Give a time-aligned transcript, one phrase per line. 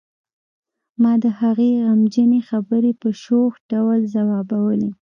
[1.01, 4.91] ما د هغې غمجنې خبرې په شوخ ډول ځوابولې